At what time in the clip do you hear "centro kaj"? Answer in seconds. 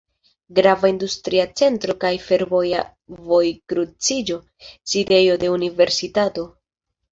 1.61-2.11